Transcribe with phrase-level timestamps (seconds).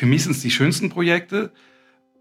[0.00, 1.52] für mich sind es die schönsten Projekte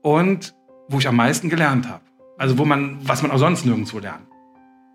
[0.01, 0.53] und
[0.89, 2.01] wo ich am meisten gelernt habe.
[2.37, 4.27] Also wo man, was man auch sonst nirgendwo lernt.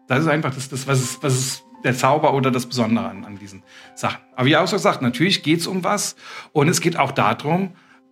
[0.07, 3.25] Das ist einfach das, das was, ist, was ist der Zauber oder das Besondere an,
[3.25, 3.63] an diesen
[3.95, 4.19] Sachen.
[4.37, 6.15] Aber wie auch so gesagt, natürlich geht es um was
[6.53, 7.71] und es geht auch darum,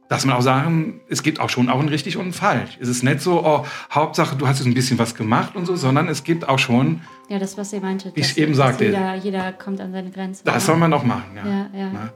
[0.08, 2.78] dass man auch sagen, es gibt auch schon auch ein richtig und ein falsch.
[2.80, 5.76] Es ist nicht so, oh, Hauptsache, du hast jetzt ein bisschen was gemacht und so,
[5.76, 7.02] sondern es gibt auch schon.
[7.28, 8.10] Ja, das, was ihr meinte.
[8.14, 8.86] Wie ich eben sagte.
[8.86, 10.46] Jeder, jeder kommt an seine Grenzen.
[10.46, 11.46] Das soll man auch machen, ja.
[11.46, 12.12] ja, ja.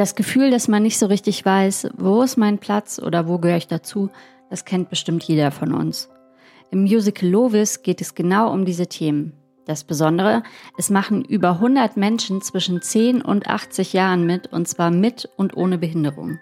[0.00, 3.58] Das Gefühl, dass man nicht so richtig weiß, wo ist mein Platz oder wo gehöre
[3.58, 4.08] ich dazu,
[4.48, 6.08] das kennt bestimmt jeder von uns.
[6.70, 9.34] Im Musical Lovis geht es genau um diese Themen.
[9.66, 10.42] Das Besondere,
[10.78, 15.54] es machen über 100 Menschen zwischen 10 und 80 Jahren mit, und zwar mit und
[15.54, 16.38] ohne Behinderung.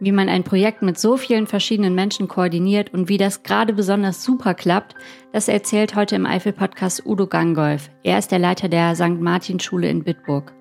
[0.00, 4.24] Wie man ein Projekt mit so vielen verschiedenen Menschen koordiniert und wie das gerade besonders
[4.24, 4.94] super klappt,
[5.30, 7.90] das erzählt heute im Eifel-Podcast Udo Gangolf.
[8.02, 9.20] Er ist der Leiter der St.
[9.20, 10.54] Martin-Schule in Bitburg.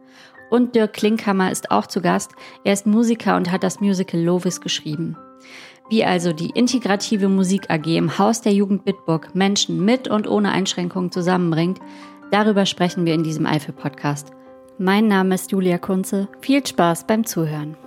[0.50, 2.32] Und Dirk Klinkhammer ist auch zu Gast.
[2.64, 5.18] Er ist Musiker und hat das Musical Lovis geschrieben.
[5.90, 10.52] Wie also die integrative Musik AG im Haus der Jugend Bitburg Menschen mit und ohne
[10.52, 11.80] Einschränkungen zusammenbringt,
[12.32, 14.32] darüber sprechen wir in diesem Eifel-Podcast.
[14.78, 16.28] Mein Name ist Julia Kunze.
[16.42, 17.78] Viel Spaß beim Zuhören.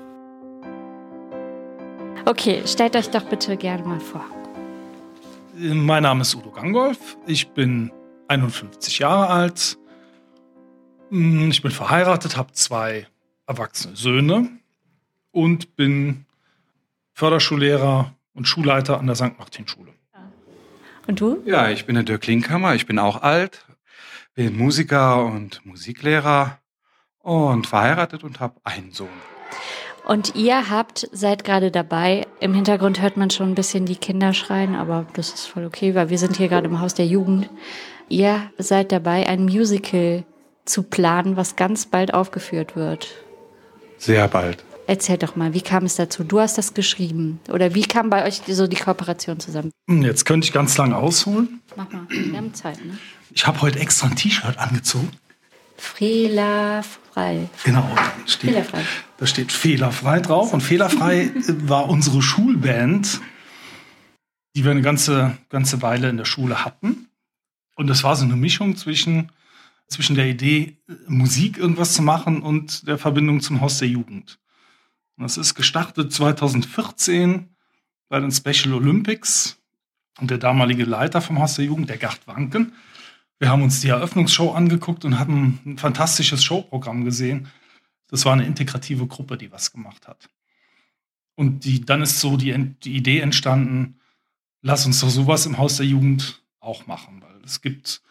[2.24, 4.24] Okay, stellt euch doch bitte gerne mal vor.
[5.54, 7.16] Mein Name ist Udo Gangolf.
[7.26, 7.90] Ich bin
[8.28, 9.77] 51 Jahre alt.
[11.10, 13.06] Hm, ich bin verheiratet, habe zwei
[13.46, 14.50] erwachsene Söhne
[15.32, 16.26] und bin
[17.14, 19.38] Förderschullehrer und Schulleiter an der St.
[19.38, 19.92] Martin-Schule.
[21.06, 21.42] Und du?
[21.46, 22.74] Ja, ich bin der Dirk Klinkhammer.
[22.74, 23.64] Ich bin auch alt,
[24.34, 26.58] bin Musiker und Musiklehrer
[27.20, 29.08] und verheiratet und habe einen Sohn.
[30.04, 34.32] Und ihr habt, seid gerade dabei, im Hintergrund hört man schon ein bisschen die Kinder
[34.32, 37.48] schreien, aber das ist voll okay, weil wir sind hier gerade im Haus der Jugend.
[38.08, 40.24] Ihr seid dabei, ein Musical
[40.68, 43.08] zu planen, was ganz bald aufgeführt wird.
[43.98, 44.64] Sehr bald.
[44.86, 46.24] Erzähl doch mal, wie kam es dazu?
[46.24, 47.40] Du hast das geschrieben.
[47.50, 49.70] Oder wie kam bei euch so die Kooperation zusammen?
[49.88, 51.60] Hm, jetzt könnte ich ganz lange ausholen.
[51.76, 52.96] Mach mal, wir haben Zeit, ne?
[53.30, 55.10] Ich habe heute extra ein T-Shirt angezogen.
[55.76, 57.48] Fehlerfrei.
[57.64, 57.86] Genau,
[58.26, 58.82] steht, fehlerfrei.
[59.18, 60.52] da steht fehlerfrei drauf.
[60.52, 63.20] Und fehlerfrei war unsere Schulband,
[64.56, 67.08] die wir eine ganze, ganze Weile in der Schule hatten.
[67.76, 69.30] Und das war so eine Mischung zwischen,
[69.88, 74.38] zwischen der Idee, Musik irgendwas zu machen und der Verbindung zum Haus der Jugend.
[75.16, 77.56] Und das ist gestartet 2014
[78.08, 79.58] bei den Special Olympics.
[80.20, 82.72] Und der damalige Leiter vom Haus der Jugend, der Gerd Wanken,
[83.38, 87.48] wir haben uns die Eröffnungsshow angeguckt und haben ein fantastisches Showprogramm gesehen.
[88.08, 90.28] Das war eine integrative Gruppe, die was gemacht hat.
[91.36, 94.00] Und die, dann ist so die, die Idee entstanden,
[94.60, 98.02] lass uns doch sowas im Haus der Jugend auch machen, weil es gibt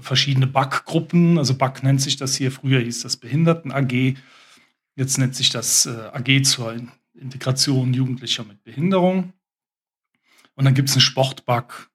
[0.00, 1.38] verschiedene Backgruppen.
[1.38, 4.16] Also Back nennt sich das hier, früher hieß das Behinderten AG.
[4.96, 6.74] Jetzt nennt sich das äh, AG zur
[7.14, 9.32] Integration Jugendlicher mit Behinderung.
[10.54, 11.88] Und dann gibt es einen Sportback,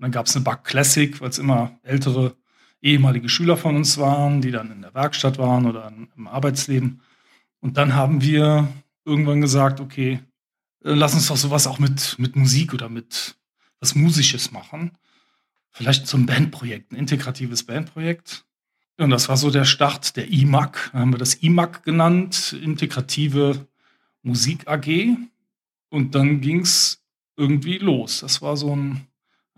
[0.00, 2.34] und dann gab es eine Bug Classic, weil es immer ältere
[2.80, 7.02] ehemalige Schüler von uns waren, die dann in der Werkstatt waren oder im Arbeitsleben.
[7.60, 8.66] Und dann haben wir
[9.04, 10.20] irgendwann gesagt, okay,
[10.82, 13.36] äh, lass uns doch sowas auch mit, mit Musik oder mit
[13.78, 14.92] was Musisches machen.
[15.72, 18.44] Vielleicht zum Bandprojekt, ein integratives Bandprojekt.
[18.98, 20.90] Und das war so der Start der IMAG.
[20.92, 23.66] Da haben wir das IMAG genannt, Integrative
[24.22, 25.16] Musik AG.
[25.88, 27.02] Und dann ging es
[27.36, 28.20] irgendwie los.
[28.20, 29.06] Das war so ein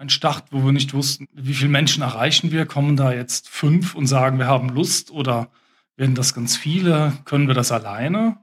[0.02, 2.66] ein Start, wo wir nicht wussten, wie viele Menschen erreichen wir.
[2.66, 5.48] Kommen da jetzt fünf und sagen, wir haben Lust oder
[5.96, 7.12] werden das ganz viele?
[7.24, 8.38] Können wir das alleine?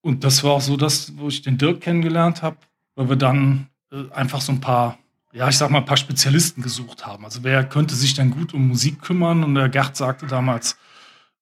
[0.00, 2.56] Und das war auch so das, wo ich den Dirk kennengelernt habe,
[2.94, 4.98] weil wir dann äh, einfach so ein paar,
[5.32, 7.24] ja, ich sag mal, ein paar Spezialisten gesucht haben.
[7.24, 9.44] Also wer könnte sich denn gut um Musik kümmern?
[9.44, 10.76] Und der Gerd sagte damals,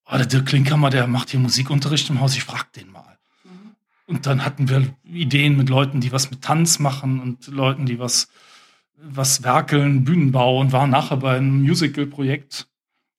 [0.07, 3.19] oh, der Dirk Klinkhammer, der macht hier Musikunterricht im Haus, ich frag den mal.
[3.45, 3.75] Mhm.
[4.07, 7.99] Und dann hatten wir Ideen mit Leuten, die was mit Tanz machen und Leuten, die
[7.99, 8.29] was
[9.03, 12.69] was werkeln, Bühnenbau und waren nachher bei einem Musical-Projekt,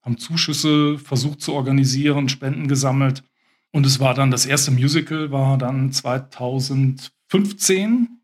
[0.02, 3.24] haben Zuschüsse versucht zu organisieren, Spenden gesammelt.
[3.72, 8.21] Und es war dann, das erste Musical war dann 2015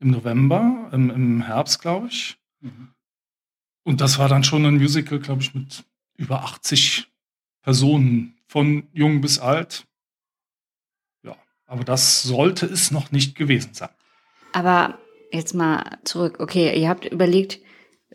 [0.00, 2.38] im November, im, im Herbst, glaube ich.
[2.60, 2.88] Mhm.
[3.84, 5.84] Und das war dann schon ein Musical, glaube ich, mit
[6.16, 7.08] über 80
[7.62, 9.86] Personen, von jung bis alt.
[11.22, 11.36] Ja,
[11.66, 13.90] aber das sollte es noch nicht gewesen sein.
[14.52, 14.98] Aber
[15.30, 16.36] jetzt mal zurück.
[16.40, 17.60] Okay, ihr habt überlegt,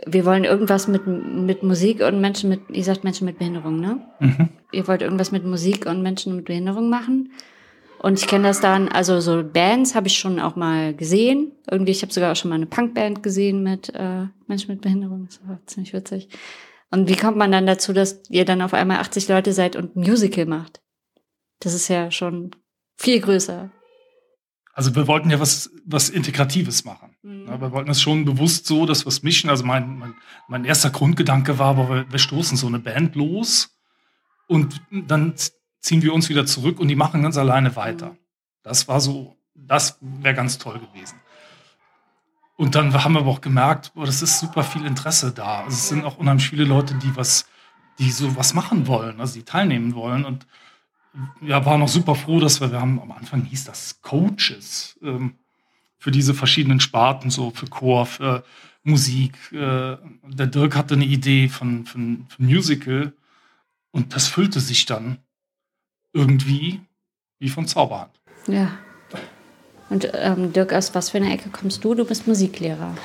[0.07, 4.03] wir wollen irgendwas mit, mit Musik und Menschen mit, ihr sagt Menschen mit Behinderung, ne?
[4.19, 4.49] Mhm.
[4.71, 7.31] Ihr wollt irgendwas mit Musik und Menschen mit Behinderung machen.
[8.03, 11.53] Und ich kenne das dann, also so Bands habe ich schon auch mal gesehen.
[11.71, 15.25] Irgendwie, ich habe sogar auch schon mal eine Punkband gesehen mit äh, Menschen mit Behinderung.
[15.25, 16.29] Das war ziemlich witzig.
[16.91, 19.95] Und wie kommt man dann dazu, dass ihr dann auf einmal 80 Leute seid und
[19.95, 20.81] ein Musical macht?
[21.59, 22.51] Das ist ja schon
[22.97, 23.71] Viel größer.
[24.73, 27.15] Also wir wollten ja was, was Integratives machen.
[27.21, 27.47] Mhm.
[27.47, 29.49] Ja, wir wollten es schon bewusst so, dass wir es mischen.
[29.49, 30.15] Also mein, mein,
[30.47, 33.77] mein erster Grundgedanke war, aber wir, wir stoßen so eine Band los
[34.47, 35.35] und dann
[35.83, 38.15] ziehen wir uns wieder zurück und die machen ganz alleine weiter.
[38.63, 41.19] Das war so, das wäre ganz toll gewesen.
[42.55, 45.59] Und dann haben wir aber auch gemerkt, oh, das ist super viel Interesse da.
[45.59, 47.45] Also es sind auch unheimlich viele Leute, die was,
[47.99, 50.23] die so was machen wollen, also die teilnehmen wollen.
[50.23, 50.47] Und
[51.41, 55.35] ja, waren auch super froh, dass wir, wir haben am Anfang hieß das Coaches ähm,
[55.97, 58.45] für diese verschiedenen Sparten, so für Chor, für
[58.83, 59.37] Musik.
[59.51, 63.13] Äh, der Dirk hatte eine Idee von, von, von Musical
[63.91, 65.17] und das füllte sich dann
[66.13, 66.81] irgendwie
[67.39, 68.19] wie von Zauberhand.
[68.47, 68.71] Ja.
[69.89, 71.93] Und ähm, Dirk, aus was für einer Ecke kommst du?
[71.93, 72.95] Du bist Musiklehrer.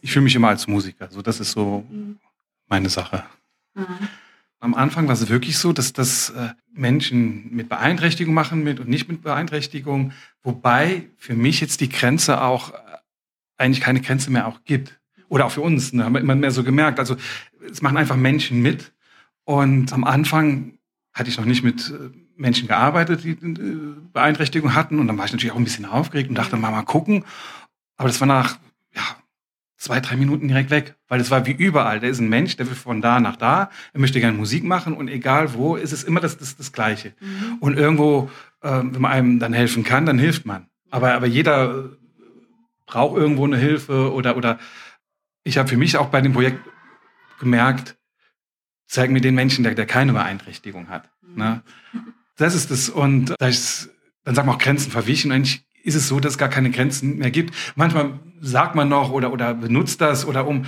[0.00, 1.08] Ich fühle mich immer als Musiker.
[1.10, 2.18] So, das ist so mhm.
[2.66, 3.24] meine Sache.
[3.74, 4.08] Mhm.
[4.58, 8.88] Am Anfang war es wirklich so, dass das äh, Menschen mit Beeinträchtigung machen mit und
[8.88, 12.76] nicht mit Beeinträchtigung, wobei für mich jetzt die Grenze auch äh,
[13.56, 15.00] eigentlich keine Grenze mehr auch gibt.
[15.28, 16.98] Oder auch für uns, ne, haben wir immer mehr so gemerkt.
[16.98, 17.16] Also
[17.70, 18.92] es machen einfach Menschen mit.
[19.44, 20.78] Und am Anfang
[21.12, 24.98] hatte ich noch nicht mit äh, Menschen gearbeitet, die äh, Beeinträchtigung hatten.
[24.98, 27.24] Und dann war ich natürlich auch ein bisschen aufgeregt und dachte, mal, mal gucken.
[27.96, 28.58] Aber das war nach
[28.94, 29.02] ja,
[29.76, 30.96] zwei, drei Minuten direkt weg.
[31.08, 32.00] Weil es war wie überall.
[32.00, 33.70] Der ist ein Mensch, der will von da nach da.
[33.92, 37.14] Er möchte gerne Musik machen und egal wo, ist es immer das, das, das Gleiche.
[37.20, 37.58] Mhm.
[37.60, 38.30] Und irgendwo,
[38.62, 40.66] äh, wenn man einem dann helfen kann, dann hilft man.
[40.90, 41.90] Aber, aber jeder
[42.86, 44.58] braucht irgendwo eine Hilfe oder, oder
[45.44, 46.60] ich habe für mich auch bei dem Projekt
[47.40, 47.96] gemerkt,
[48.92, 51.08] zeig mir den Menschen, der, der keine Beeinträchtigung hat.
[51.22, 51.42] Mhm.
[51.42, 51.62] Ne?
[52.36, 52.90] Das ist es.
[52.90, 53.88] Und da ist,
[54.24, 55.32] dann sagen wir auch Grenzen verwichen.
[55.32, 57.54] Eigentlich ist es so, dass es gar keine Grenzen mehr gibt.
[57.74, 60.66] Manchmal sagt man noch oder, oder benutzt das oder um.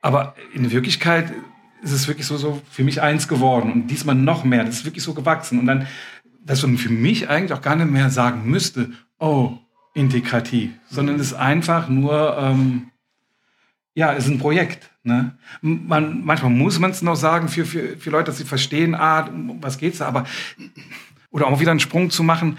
[0.00, 1.32] Aber in Wirklichkeit
[1.80, 4.64] ist es wirklich so, so für mich eins geworden und diesmal noch mehr.
[4.64, 5.60] Das ist wirklich so gewachsen.
[5.60, 5.86] Und dann,
[6.44, 9.58] dass man für mich eigentlich auch gar nicht mehr sagen müsste, oh,
[9.94, 12.90] integrativ, sondern es ist einfach nur, ähm,
[13.94, 14.90] ja, es ist ein Projekt.
[15.06, 15.36] Ne?
[15.62, 19.20] Man, manchmal muss man es noch sagen für, für, für Leute, dass sie verstehen, ah,
[19.26, 20.26] um was geht's da, aber
[21.30, 22.58] oder auch wieder einen Sprung zu machen,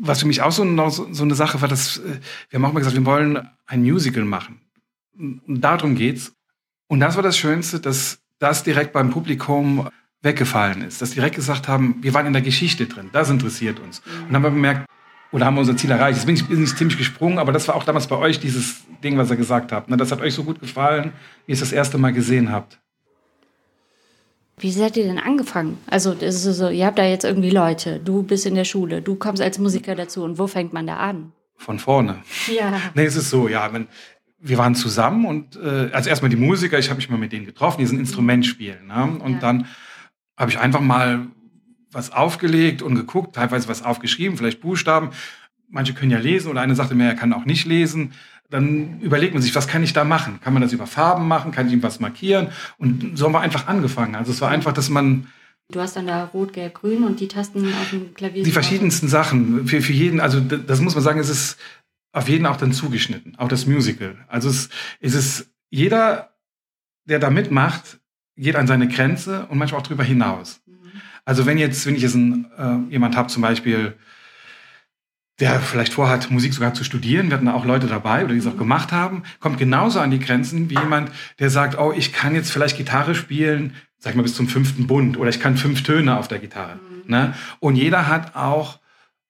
[0.00, 2.18] was für mich auch so, noch so, so eine Sache war, dass äh,
[2.50, 4.60] wir haben auch mal gesagt, wir wollen ein Musical machen.
[5.16, 6.32] Und darum geht's.
[6.88, 9.88] Und das war das Schönste, dass das direkt beim Publikum
[10.20, 14.00] weggefallen ist, dass direkt gesagt haben, wir waren in der Geschichte drin, das interessiert uns.
[14.00, 14.86] Und dann haben wir bemerkt,
[15.34, 16.16] oder haben wir unser Ziel erreicht.
[16.16, 18.84] Jetzt bin ich, bin ich ziemlich gesprungen, aber das war auch damals bei euch dieses
[19.02, 19.90] Ding, was ihr gesagt habt.
[19.90, 19.96] Ne?
[19.96, 21.12] Das hat euch so gut gefallen,
[21.44, 22.78] wie ihr es das erste Mal gesehen habt.
[24.56, 25.78] Wie seid ihr denn angefangen?
[25.90, 29.02] Also, das ist so, ihr habt da jetzt irgendwie Leute, du bist in der Schule,
[29.02, 31.32] du kommst als Musiker dazu und wo fängt man da an?
[31.56, 32.18] Von vorne.
[32.56, 32.80] Ja.
[32.94, 33.88] Nee, es ist so, ja, man,
[34.38, 37.44] wir waren zusammen und äh, also erstmal die Musiker, ich habe mich mal mit denen
[37.44, 38.86] getroffen, die sind Instrument spielen.
[38.86, 39.18] Ne?
[39.18, 39.38] Und ja.
[39.40, 39.66] dann
[40.36, 41.26] habe ich einfach mal
[41.94, 45.10] was aufgelegt und geguckt, teilweise was aufgeschrieben, vielleicht Buchstaben.
[45.68, 48.12] Manche können ja lesen oder eine sagte mir, er kann auch nicht lesen.
[48.50, 50.40] Dann überlegt man sich, was kann ich da machen?
[50.40, 51.50] Kann man das über Farben machen?
[51.50, 52.48] Kann ich ihm was markieren?
[52.78, 54.14] Und so haben wir einfach angefangen.
[54.14, 55.26] Also es war einfach, dass man
[55.70, 58.44] Du hast dann da Rot, Gelb, Grün und die Tasten auf dem Klavier.
[58.44, 59.66] Die verschiedensten Sachen.
[59.66, 61.58] Für, für jeden, also das muss man sagen, es ist
[62.12, 63.36] auf jeden auch dann zugeschnitten.
[63.38, 64.16] Auch das Musical.
[64.28, 64.68] Also es,
[65.00, 66.34] es ist jeder,
[67.06, 67.98] der da mitmacht,
[68.36, 70.60] geht an seine Grenze und manchmal auch drüber hinaus.
[71.24, 73.94] Also wenn jetzt, wenn ich jetzt ein, äh, jemand habe, zum Beispiel,
[75.40, 78.46] der vielleicht vorhat, Musik sogar zu studieren, wir hatten auch Leute dabei oder die es
[78.46, 82.34] auch gemacht haben, kommt genauso an die Grenzen wie jemand, der sagt, oh, ich kann
[82.34, 85.82] jetzt vielleicht Gitarre spielen, sag ich mal, bis zum fünften Bund oder ich kann fünf
[85.82, 86.76] Töne auf der Gitarre.
[86.76, 87.10] Mhm.
[87.10, 87.34] Ne?
[87.58, 88.78] Und jeder hat auch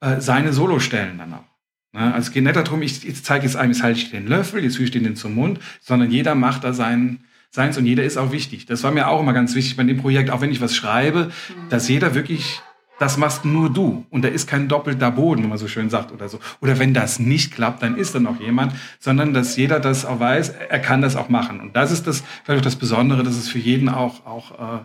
[0.01, 1.55] äh, seine Solostellen dann auch.
[1.93, 2.13] Ne?
[2.13, 4.63] Also es geht nicht darum, ich, ich zeige jetzt einem, jetzt halte ich den Löffel,
[4.63, 7.25] jetzt führe ich den zum Mund, sondern jeder macht da seinen,
[7.55, 8.67] seins und jeder ist auch wichtig.
[8.67, 11.27] Das war mir auch immer ganz wichtig bei dem Projekt, auch wenn ich was schreibe,
[11.27, 11.69] mhm.
[11.69, 12.61] dass jeder wirklich,
[12.99, 16.11] das machst nur du und da ist kein doppelter Boden, wenn man so schön sagt
[16.11, 16.41] oder so.
[16.61, 20.19] Oder wenn das nicht klappt, dann ist dann auch jemand, sondern dass jeder das auch
[20.19, 21.61] weiß, er kann das auch machen.
[21.61, 24.85] Und das ist das, vielleicht auch das Besondere, dass es für jeden auch, auch äh,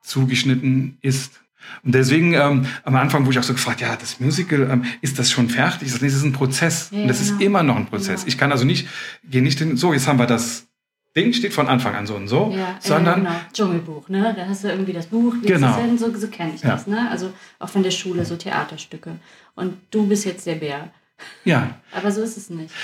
[0.00, 1.40] zugeschnitten ist.
[1.82, 5.18] Und deswegen ähm, am Anfang, wo ich auch so gefragt, ja, das Musical, ähm, ist
[5.18, 5.90] das schon fertig?
[5.92, 6.90] Das ist ein Prozess.
[6.92, 7.34] Ja, und das genau.
[7.34, 8.22] ist immer noch ein Prozess.
[8.22, 8.28] Ja.
[8.28, 8.86] Ich kann also nicht,
[9.28, 10.68] gehe nicht hin, so, jetzt haben wir das
[11.16, 13.36] Ding steht von Anfang an so und so, ja, sondern genau.
[13.52, 14.34] Dschungelbuch, ne?
[14.36, 15.76] Da hast du irgendwie das Buch, genau.
[15.76, 16.70] Hin, so, so kenne ich ja.
[16.70, 17.08] das, ne?
[17.08, 19.16] Also auch von der Schule so Theaterstücke.
[19.54, 20.90] Und du bist jetzt der Bär.
[21.44, 21.78] Ja.
[21.92, 22.74] Aber so ist es nicht.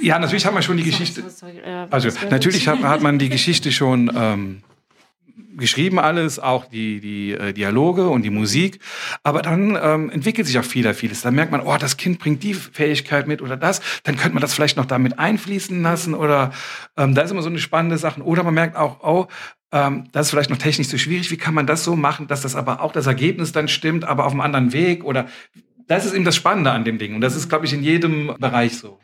[0.00, 1.22] Ja, natürlich hat man schon die Geschichte.
[1.28, 4.62] Sorry, sorry, äh, also natürlich hat, hat, man die Geschichte schon ähm,
[5.56, 8.80] geschrieben alles, auch die, die äh, Dialoge und die Musik.
[9.22, 11.22] Aber dann ähm, entwickelt sich auch vieler vieles.
[11.22, 13.80] Dann merkt man, oh, das Kind bringt die Fähigkeit mit oder das.
[14.04, 16.52] Dann könnte man das vielleicht noch damit einfließen lassen oder
[16.96, 18.22] ähm, da ist immer so eine spannende Sache.
[18.22, 19.26] Oder man merkt auch, oh,
[19.72, 21.30] ähm, das ist vielleicht noch technisch so schwierig.
[21.30, 24.26] Wie kann man das so machen, dass das aber auch das Ergebnis dann stimmt, aber
[24.26, 25.04] auf einem anderen Weg?
[25.04, 25.26] Oder
[25.86, 27.14] das ist eben das Spannende an dem Ding.
[27.14, 28.98] Und das ist, glaube ich, in jedem Bereich so.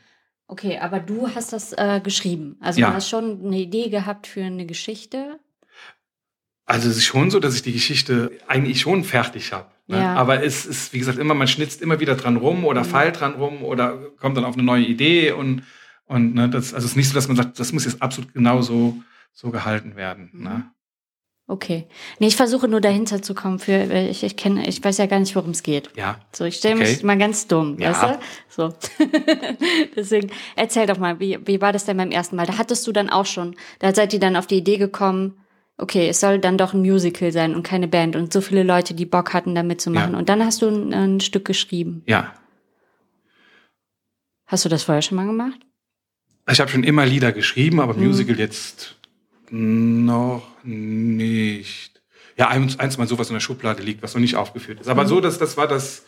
[0.46, 2.56] Okay, aber du hast das äh, geschrieben.
[2.60, 2.88] Also ja.
[2.88, 5.38] du hast schon eine Idee gehabt für eine Geschichte.
[6.68, 9.68] Also es ist schon so, dass ich die Geschichte eigentlich schon fertig habe.
[9.86, 9.96] Ne?
[9.96, 10.14] Ja.
[10.16, 12.88] Aber es ist, wie gesagt, immer, man schnitzt immer wieder dran rum oder mhm.
[12.88, 15.62] feilt dran rum oder kommt dann auf eine neue Idee und,
[16.04, 18.34] und ne, das, also es ist nicht so, dass man sagt, das muss jetzt absolut
[18.34, 18.98] genau so,
[19.32, 20.28] so gehalten werden.
[20.34, 20.44] Mhm.
[20.44, 20.70] Ne?
[21.46, 21.86] Okay.
[22.18, 25.20] Nee, ich versuche nur dahinter zu kommen für, ich, ich kenne, ich weiß ja gar
[25.20, 25.88] nicht, worum es geht.
[25.96, 26.20] Ja.
[26.32, 26.90] So, ich stelle okay.
[26.90, 27.92] mich mal ganz dumm, ja.
[27.92, 28.18] weißt du?
[28.50, 28.74] So.
[29.96, 32.44] Deswegen, erzähl doch mal, wie, wie war das denn beim ersten Mal?
[32.44, 35.40] Da hattest du dann auch schon, da seid ihr dann auf die Idee gekommen,
[35.78, 38.94] okay, es soll dann doch ein Musical sein und keine Band und so viele Leute,
[38.94, 40.12] die Bock hatten, da mitzumachen.
[40.12, 40.18] Ja.
[40.18, 42.02] Und dann hast du ein, ein Stück geschrieben.
[42.06, 42.34] Ja.
[44.46, 45.60] Hast du das vorher schon mal gemacht?
[46.50, 48.06] Ich habe schon immer Lieder geschrieben, aber mhm.
[48.06, 48.96] Musical jetzt
[49.50, 52.02] noch nicht.
[52.36, 54.88] Ja, eins, eins mal sowas in der Schublade liegt, was noch nicht aufgeführt ist.
[54.88, 55.08] Aber mhm.
[55.08, 56.04] so, dass das war das,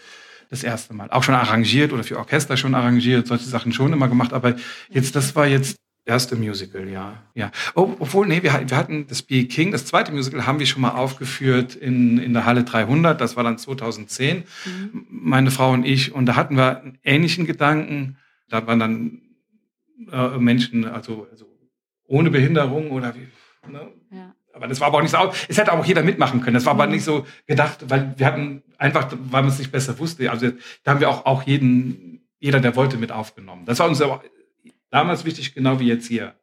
[0.48, 1.10] das erste Mal.
[1.10, 4.32] Auch schon arrangiert oder für Orchester schon arrangiert, solche Sachen schon immer gemacht.
[4.32, 4.56] Aber
[4.88, 7.22] jetzt, das war jetzt erste Musical, ja.
[7.34, 7.50] ja.
[7.74, 9.44] Oh, obwohl, nee, wir, wir hatten das B.
[9.44, 13.20] King, das zweite Musical haben wir schon mal aufgeführt in, in der Halle 300.
[13.20, 15.06] Das war dann 2010, mhm.
[15.08, 16.12] meine Frau und ich.
[16.12, 18.16] Und da hatten wir einen ähnlichen Gedanken.
[18.48, 19.20] Da waren dann
[20.10, 21.46] äh, Menschen, also, also
[22.06, 23.28] ohne Behinderung oder wie.
[23.70, 23.88] Ne?
[24.10, 24.34] Ja.
[24.52, 25.32] Aber das war aber auch nicht so.
[25.48, 26.54] Es hätte auch jeder mitmachen können.
[26.54, 26.80] Das war mhm.
[26.80, 30.30] aber nicht so gedacht, weil wir hatten einfach, weil man es nicht besser wusste.
[30.30, 30.50] Also
[30.82, 33.64] da haben wir auch, auch jeden, jeder, der wollte, mit aufgenommen.
[33.64, 34.22] Das war uns aber
[34.90, 36.34] damals wichtig, genau wie jetzt hier.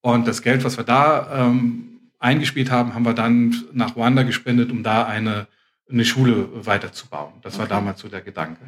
[0.00, 4.70] Und das Geld, was wir da ähm, eingespielt haben, haben wir dann nach Ruanda gespendet,
[4.70, 5.46] um da eine,
[5.90, 7.34] eine Schule weiterzubauen.
[7.42, 7.62] Das okay.
[7.62, 8.60] war damals so der Gedanke.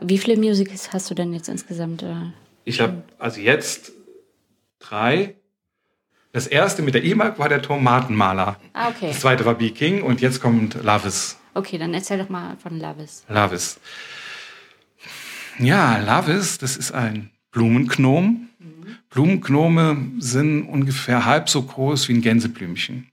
[0.00, 2.02] Wie viele Musicals hast du denn jetzt insgesamt?
[2.02, 2.14] Äh,
[2.64, 3.92] ich habe also jetzt
[4.78, 5.36] drei.
[6.32, 8.56] Das erste mit der E-Mark war der Tomatenmaler.
[8.72, 9.08] Ah, okay.
[9.08, 11.36] Das zweite war Be King und jetzt kommt Lavis.
[11.54, 13.24] Okay, dann erzähl doch mal von Lavis.
[13.28, 13.80] Lavis.
[15.58, 18.48] Ja, Lavis, das ist ein Blumenknom.
[18.58, 18.96] Mhm.
[19.10, 23.08] Blumengnome sind ungefähr halb so groß wie ein Gänseblümchen.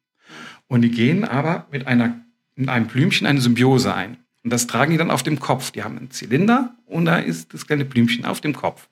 [0.67, 2.19] Und die gehen aber mit, einer,
[2.55, 4.17] mit einem Blümchen eine Symbiose ein.
[4.43, 5.71] Und das tragen die dann auf dem Kopf.
[5.71, 8.87] Die haben einen Zylinder und da ist das kleine Blümchen auf dem Kopf.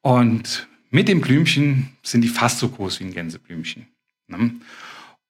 [0.00, 3.86] Und mit dem Blümchen sind die fast so groß wie ein Gänseblümchen.
[4.28, 4.54] Ne?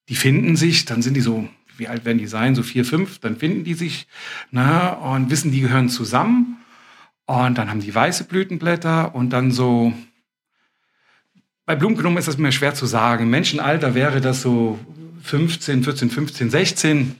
[0.08, 2.54] Die finden sich, dann sind die so, wie alt werden die sein?
[2.54, 4.06] So vier, fünf, dann finden die sich
[4.50, 6.58] na, und wissen, die gehören zusammen.
[7.26, 9.92] Und dann haben die weiße Blütenblätter und dann so,
[11.64, 13.30] bei Blumenknomen ist das mir schwer zu sagen.
[13.30, 14.78] Menschenalter wäre das so
[15.22, 17.14] 15, 14, 15, 16.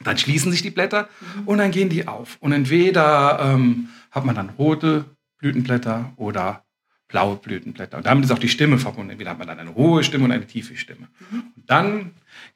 [0.00, 1.08] Dann schließen sich die Blätter
[1.38, 1.48] mhm.
[1.48, 2.36] und dann gehen die auf.
[2.40, 5.04] Und entweder ähm, hat man dann rote
[5.38, 6.64] Blütenblätter oder
[7.08, 7.96] blaue Blütenblätter.
[7.96, 9.10] Und damit ist auch die Stimme verbunden.
[9.10, 11.08] Entweder hat man dann eine hohe Stimme und eine tiefe Stimme.
[11.30, 11.42] Mhm.
[11.56, 12.10] Und dann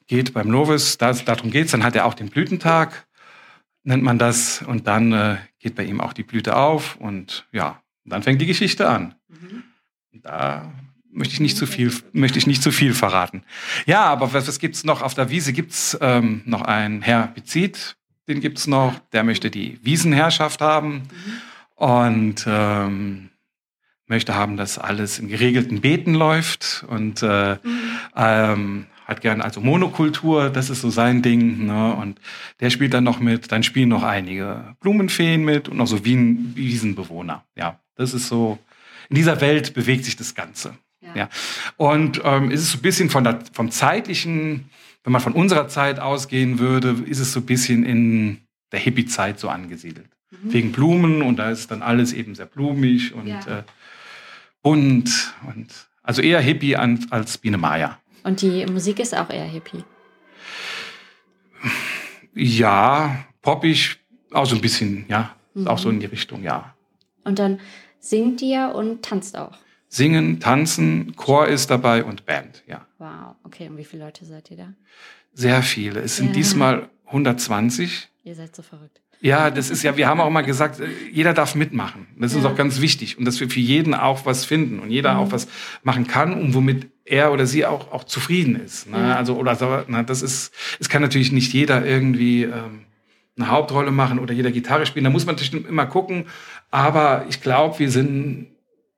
[0.06, 3.06] geht beim Novus, das, darum geht es, dann hat er auch den Blütentag,
[3.82, 4.62] nennt man das.
[4.62, 5.36] Und dann äh,
[5.68, 6.96] geht bei ihm auch die Blüte auf.
[6.96, 9.14] Und ja, dann fängt die Geschichte an.
[9.28, 9.64] Mhm.
[10.22, 10.72] Da
[11.10, 13.42] möchte ich nicht zu viel, möchte ich nicht zu viel verraten.
[13.86, 15.02] Ja, aber was, was es noch?
[15.02, 17.96] Auf der Wiese gibt's ähm, noch einen Herbizid,
[18.28, 18.98] den gibt es noch.
[19.12, 20.94] Der möchte die Wiesenherrschaft haben.
[20.94, 21.04] Mhm.
[21.74, 23.30] Und ähm,
[24.06, 27.90] möchte haben, dass alles im geregelten Beeten läuft und äh, mhm.
[28.16, 31.66] ähm, hat gern also Monokultur, das ist so sein Ding.
[31.66, 31.94] Ne?
[31.94, 32.20] Und
[32.60, 36.52] der spielt dann noch mit, dann spielen noch einige Blumenfeen mit und noch so Wien,
[36.54, 37.42] Wiesenbewohner.
[37.56, 38.58] Ja, das ist so,
[39.08, 40.74] in dieser Welt bewegt sich das Ganze.
[41.00, 41.14] Ja.
[41.14, 41.28] ja.
[41.78, 44.68] Und ähm, ist es so ein bisschen von der, vom zeitlichen,
[45.04, 49.40] wenn man von unserer Zeit ausgehen würde, ist es so ein bisschen in der Hippie-Zeit
[49.40, 50.10] so angesiedelt.
[50.30, 50.52] Mhm.
[50.52, 53.60] Wegen Blumen und da ist dann alles eben sehr blumig und ja.
[53.60, 53.62] äh,
[54.62, 57.98] bunt und also eher Hippie als Biene Maya.
[58.28, 59.82] Und die Musik ist auch eher Hippie.
[62.34, 63.96] Ja, poppig,
[64.32, 65.34] auch so ein bisschen, ja.
[65.54, 65.66] Mhm.
[65.66, 66.74] Auch so in die Richtung, ja.
[67.24, 67.58] Und dann
[68.00, 69.56] singt ihr und tanzt auch?
[69.88, 72.86] Singen, tanzen, Chor ist dabei und Band, ja.
[72.98, 73.66] Wow, okay.
[73.66, 74.74] Und wie viele Leute seid ihr da?
[75.32, 76.00] Sehr viele.
[76.00, 76.32] Es sind ja.
[76.34, 78.10] diesmal 120.
[78.24, 79.00] Ihr seid so verrückt.
[79.20, 82.06] Ja, das ist ja, wir haben auch mal gesagt, äh, jeder darf mitmachen.
[82.18, 82.50] Das ist ja.
[82.50, 83.16] auch ganz wichtig.
[83.18, 85.20] Und dass wir für jeden auch was finden und jeder mhm.
[85.20, 85.48] auch was
[85.82, 88.88] machen kann und womit er oder sie auch, auch zufrieden ist.
[88.88, 88.98] Ne?
[88.98, 89.16] Ja.
[89.16, 92.84] Also, oder na, das ist, es kann natürlich nicht jeder irgendwie ähm,
[93.36, 95.04] eine Hauptrolle machen oder jeder Gitarre spielen.
[95.04, 96.26] Da muss man natürlich immer gucken.
[96.70, 98.48] Aber ich glaube, wir sind,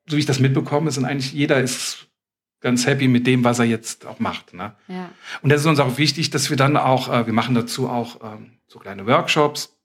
[0.06, 2.08] so wie ich das mitbekomme, sind eigentlich jeder ist
[2.60, 4.52] ganz happy mit dem, was er jetzt auch macht.
[4.54, 4.74] Ne?
[4.88, 5.10] Ja.
[5.42, 8.20] Und das ist uns auch wichtig, dass wir dann auch, äh, wir machen dazu auch
[8.22, 9.79] ähm, so kleine Workshops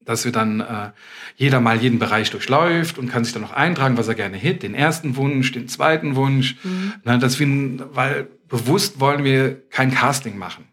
[0.00, 0.90] dass wir dann äh,
[1.36, 4.62] jeder mal jeden Bereich durchläuft und kann sich dann noch eintragen, was er gerne hit,
[4.62, 6.94] den ersten Wunsch, den zweiten Wunsch, mhm.
[7.04, 7.46] ne, dass wir,
[7.94, 10.64] weil bewusst wollen wir kein Casting machen.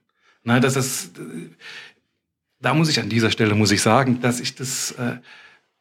[0.44, 1.12] Ne, dass das,
[2.60, 5.18] da muss ich an dieser Stelle muss ich sagen, dass ich das äh,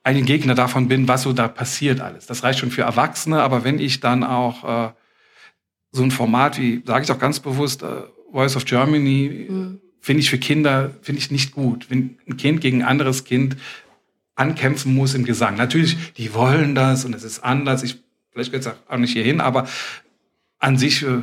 [0.03, 2.27] ein Gegner davon bin, was so da passiert alles.
[2.27, 4.93] Das reicht schon für Erwachsene, aber wenn ich dann auch äh,
[5.93, 10.21] so ein Format wie, sage ich auch ganz bewusst, äh, Voice of Germany mhm finde
[10.21, 11.87] ich für Kinder, finde ich nicht gut.
[11.89, 13.57] Wenn ein Kind gegen ein anderes Kind
[14.35, 15.57] ankämpfen muss im Gesang.
[15.57, 17.83] Natürlich, die wollen das und es ist anders.
[17.83, 19.67] Ich, vielleicht gehört es auch nicht hierhin, aber
[20.59, 21.23] an sich, äh,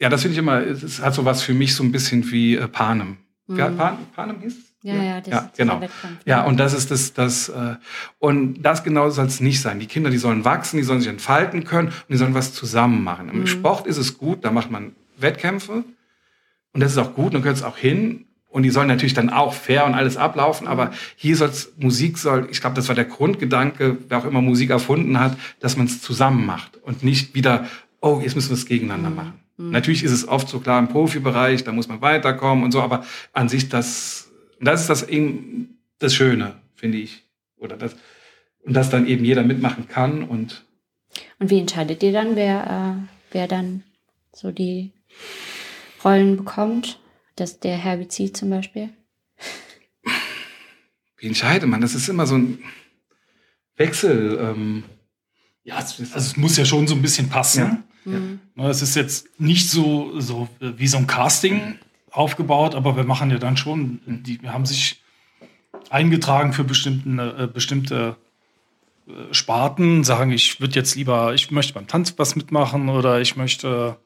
[0.00, 2.56] ja, das finde ich immer, es hat so was für mich so ein bisschen wie
[2.56, 3.18] äh, Panem.
[3.48, 3.58] Mhm.
[3.58, 5.82] Ja, Pan, Panem hieß ja, ja, das ja, genau.
[6.24, 7.74] Ja, und das ist das, das, äh,
[8.18, 9.78] und das genau soll es nicht sein.
[9.78, 13.04] Die Kinder, die sollen wachsen, die sollen sich entfalten können und die sollen was zusammen
[13.04, 13.28] machen.
[13.28, 13.46] Im mhm.
[13.46, 15.84] Sport ist es gut, da macht man Wettkämpfe.
[16.78, 18.26] Und das ist auch gut, dann gehört es auch hin.
[18.48, 22.46] Und die sollen natürlich dann auch fair und alles ablaufen, aber hier soll Musik soll,
[22.52, 26.00] ich glaube, das war der Grundgedanke, wer auch immer Musik erfunden hat, dass man es
[26.00, 27.66] zusammen macht und nicht wieder,
[28.00, 29.16] oh, jetzt müssen wir es gegeneinander mhm.
[29.16, 29.32] machen.
[29.56, 29.70] Mhm.
[29.72, 33.04] Natürlich ist es oft so klar im Profibereich, da muss man weiterkommen und so, aber
[33.32, 34.30] an sich das,
[34.60, 37.24] das ist das eben das Schöne, finde ich.
[37.56, 37.96] Oder das,
[38.62, 40.64] und dass dann eben jeder mitmachen kann und.
[41.40, 43.82] Und wie entscheidet ihr dann, wer, äh, wer dann
[44.32, 44.92] so die
[46.04, 47.00] Rollen bekommt.
[47.36, 48.90] Das, der Herbizid zum Beispiel.
[51.16, 51.80] Wie entscheidet man?
[51.80, 52.58] Das ist immer so ein
[53.76, 54.38] Wechsel.
[54.40, 54.84] Ähm
[55.64, 57.84] ja, also es muss ja schon so ein bisschen passen.
[58.04, 58.12] Ja.
[58.12, 58.40] Mhm.
[58.56, 61.78] Es ist jetzt nicht so, so wie so ein Casting
[62.10, 65.02] aufgebaut, aber wir machen ja dann schon, die haben sich
[65.90, 68.16] eingetragen für bestimmte, äh, bestimmte
[69.06, 73.36] äh, Sparten, sagen, ich würde jetzt lieber, ich möchte beim Tanz was mitmachen oder ich
[73.36, 73.98] möchte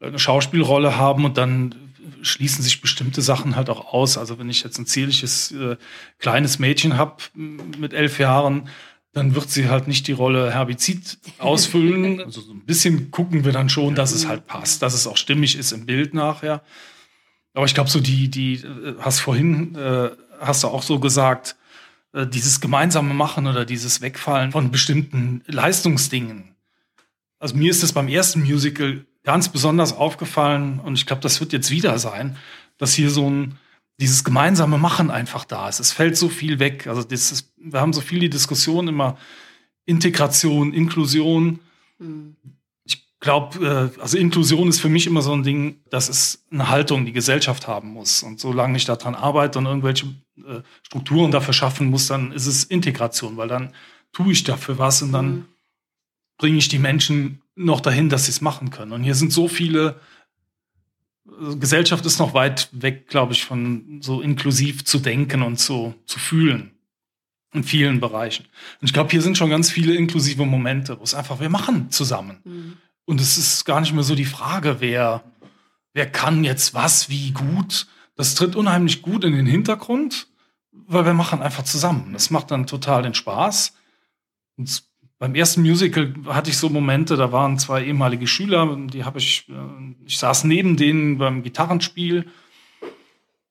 [0.00, 1.74] eine Schauspielrolle haben und dann
[2.22, 4.18] schließen sich bestimmte Sachen halt auch aus.
[4.18, 5.76] Also wenn ich jetzt ein zierliches äh,
[6.18, 8.68] kleines Mädchen habe mit elf Jahren,
[9.12, 12.20] dann wird sie halt nicht die Rolle Herbizid ausfüllen.
[12.20, 15.16] Also so ein bisschen gucken wir dann schon, dass es halt passt, dass es auch
[15.16, 16.62] stimmig ist im Bild nachher.
[17.54, 21.56] Aber ich glaube, so die, die, äh, hast vorhin, äh, hast du auch so gesagt,
[22.12, 26.54] äh, dieses gemeinsame Machen oder dieses Wegfallen von bestimmten Leistungsdingen.
[27.38, 31.52] Also mir ist es beim ersten Musical ganz besonders aufgefallen, und ich glaube, das wird
[31.52, 32.36] jetzt wieder sein,
[32.78, 33.58] dass hier so ein,
[34.00, 35.80] dieses gemeinsame Machen einfach da ist.
[35.80, 36.86] Es fällt so viel weg.
[36.86, 39.18] Also das ist, wir haben so viel die Diskussion immer
[39.84, 41.60] Integration, Inklusion.
[41.98, 42.36] Mhm.
[42.84, 46.70] Ich glaube, äh, also Inklusion ist für mich immer so ein Ding, das ist eine
[46.70, 48.22] Haltung, die Gesellschaft haben muss.
[48.22, 50.06] Und solange ich daran arbeite und irgendwelche
[50.38, 53.74] äh, Strukturen dafür schaffen muss, dann ist es Integration, weil dann
[54.12, 55.44] tue ich dafür was und dann mhm.
[56.38, 58.92] bringe ich die Menschen noch dahin, dass sie es machen können.
[58.92, 60.00] Und hier sind so viele,
[61.38, 65.94] also Gesellschaft ist noch weit weg, glaube ich, von so inklusiv zu denken und so
[66.06, 66.72] zu fühlen.
[67.52, 68.44] In vielen Bereichen.
[68.80, 71.90] Und ich glaube, hier sind schon ganz viele inklusive Momente, wo es einfach, wir machen
[71.90, 72.38] zusammen.
[72.44, 72.76] Mhm.
[73.06, 75.24] Und es ist gar nicht mehr so die Frage, wer,
[75.92, 77.88] wer kann jetzt was, wie gut.
[78.14, 80.28] Das tritt unheimlich gut in den Hintergrund,
[80.70, 82.12] weil wir machen einfach zusammen.
[82.12, 83.72] Das macht dann total den Spaß.
[84.56, 84.84] Und
[85.20, 89.46] beim ersten Musical hatte ich so Momente, da waren zwei ehemalige Schüler, die habe ich,
[89.50, 92.26] äh, ich saß neben denen beim Gitarrenspiel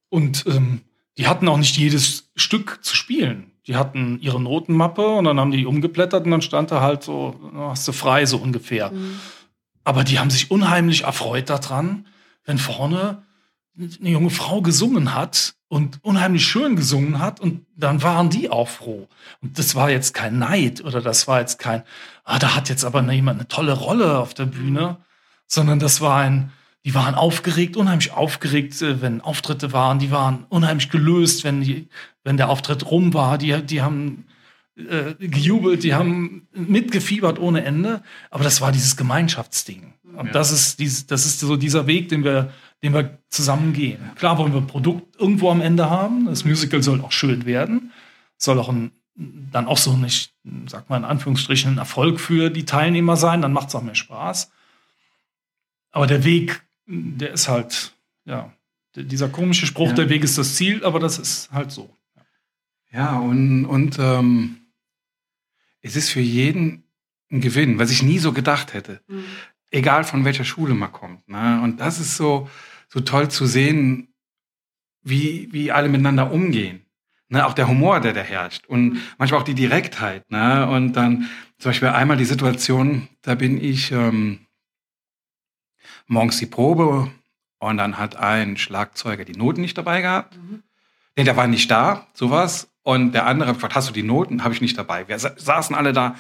[0.10, 0.82] und ähm,
[1.18, 3.52] die hatten auch nicht jedes Stück zu spielen.
[3.68, 7.40] Die hatten ihre Notenmappe und dann haben die umgeblättert und dann stand da halt so,
[7.54, 8.92] hast du frei so ungefähr.
[8.92, 9.20] Mhm.
[9.84, 12.08] Aber die haben sich unheimlich erfreut daran,
[12.46, 13.22] wenn vorne
[13.78, 18.68] eine junge Frau gesungen hat und unheimlich schön gesungen hat und dann waren die auch
[18.68, 19.08] froh.
[19.42, 21.84] Und das war jetzt kein Neid oder das war jetzt kein,
[22.26, 24.98] ah, da hat jetzt aber jemand eine tolle Rolle auf der Bühne,
[25.46, 26.52] sondern das war ein,
[26.86, 31.88] die waren aufgeregt, unheimlich aufgeregt, äh, wenn Auftritte waren, die waren unheimlich gelöst, wenn die,
[32.24, 34.26] wenn der Auftritt rum war, die, die haben
[34.76, 38.02] äh, gejubelt, die haben mitgefiebert ohne Ende,
[38.32, 39.94] aber das war dieses Gemeinschaftsding.
[40.16, 40.32] Und ja.
[40.32, 42.52] das ist das ist so dieser Weg, den wir
[42.84, 44.00] den wir zusammen gehen.
[44.16, 46.26] Klar wollen wir ein Produkt irgendwo am Ende haben.
[46.26, 47.92] Das Musical soll auch schön werden.
[48.38, 50.34] Soll auch ein, dann auch so nicht,
[50.68, 53.42] sag mal in Anführungsstrichen, ein Erfolg für die Teilnehmer sein.
[53.42, 54.52] Dann macht es auch mehr Spaß.
[55.92, 57.94] Aber der Weg, der ist halt,
[58.26, 58.54] ja,
[58.96, 59.94] dieser komische Spruch, ja.
[59.94, 61.90] der Weg ist das Ziel, aber das ist halt so.
[62.92, 64.58] Ja, und, und ähm,
[65.82, 66.84] es ist für jeden
[67.32, 69.02] ein Gewinn, was ich nie so gedacht hätte.
[69.08, 69.24] Mhm.
[69.72, 71.28] Egal von welcher Schule man kommt.
[71.30, 71.62] Ne?
[71.64, 72.50] Und das ist so,
[72.90, 74.14] so toll zu sehen,
[75.02, 76.86] wie, wie alle miteinander umgehen.
[77.32, 79.02] Ne, auch der Humor, der da herrscht und mhm.
[79.20, 80.30] manchmal auch die Direktheit.
[80.32, 80.68] Ne?
[80.68, 84.48] Und dann zum Beispiel einmal die Situation, da bin ich ähm,
[86.08, 87.12] morgens die Probe
[87.60, 90.38] und dann hat ein Schlagzeuger die Noten nicht dabei gehabt.
[90.38, 90.64] Mhm.
[91.16, 92.72] Nee, der war nicht da, sowas.
[92.82, 94.44] Und der andere hat gefragt, hast du die Noten?
[94.44, 95.08] Habe ich nicht dabei.
[95.08, 96.16] Wir saßen alle da.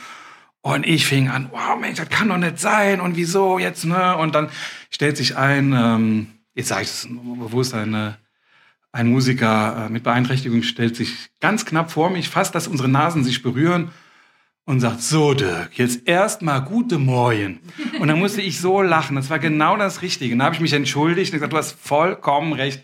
[0.61, 3.01] Und ich fing an, wow, Mensch, das kann doch nicht sein.
[3.01, 4.15] Und wieso jetzt, ne?
[4.17, 4.49] Und dann
[4.91, 6.27] stellt sich ein, ähm,
[6.59, 8.17] jetzt sage ich es bewusst, eine,
[8.91, 13.23] ein Musiker äh, mit Beeinträchtigung stellt sich ganz knapp vor mich, fast, dass unsere Nasen
[13.23, 13.91] sich berühren
[14.65, 17.59] und sagt, so Dirk, jetzt erstmal gute Morgen.
[17.99, 19.15] Und dann musste ich so lachen.
[19.15, 20.33] Das war genau das Richtige.
[20.33, 22.83] Und dann habe ich mich entschuldigt und gesagt, du hast vollkommen recht.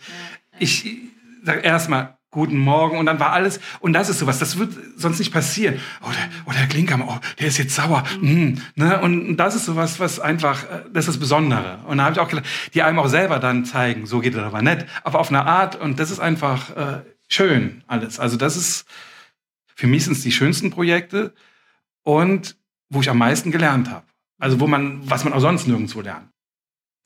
[0.57, 0.97] Ich
[1.43, 5.19] sage erstmal guten Morgen und dann war alles, und das ist sowas, das wird sonst
[5.19, 5.79] nicht passieren.
[6.01, 8.03] Oh, der, oh, der Klinkhammer, oh, der ist jetzt sauer.
[8.19, 8.99] Mm, ne?
[8.99, 11.79] Und das ist sowas, was einfach, äh, das ist das Besondere.
[11.87, 14.39] Und da habe ich auch gedacht, die einem auch selber dann zeigen, so geht es
[14.39, 18.19] aber nicht, aber auf eine Art, und das ist einfach äh, schön alles.
[18.19, 18.85] Also das ist,
[19.73, 21.33] für mich sind es die schönsten Projekte
[22.03, 22.57] und
[22.89, 24.05] wo ich am meisten gelernt habe.
[24.39, 26.29] Also wo man, was man auch sonst nirgendwo lernt.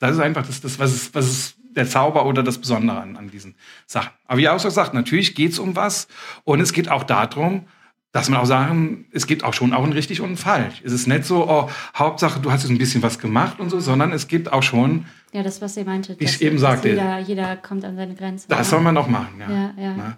[0.00, 3.16] Das ist einfach das, das was, ist, was ist der Zauber oder das Besondere an,
[3.16, 3.54] an diesen
[3.86, 4.10] Sachen.
[4.26, 6.08] Aber wie auch so sagt, natürlich geht es um was
[6.44, 7.66] und es geht auch darum,
[8.12, 10.82] dass man auch sagen, es gibt auch schon auch ein richtig und ein falsch.
[10.84, 13.78] Es ist nicht so, oh, Hauptsache, du hast jetzt ein bisschen was gemacht und so,
[13.78, 15.06] sondern es gibt auch schon.
[15.32, 16.18] Ja, das, was ihr meinte.
[16.18, 16.88] Wie ich eben sagte.
[16.88, 18.48] Jeder, jeder kommt an seine Grenze.
[18.48, 19.50] Das soll man auch machen, ja.
[19.50, 20.16] ja, ja.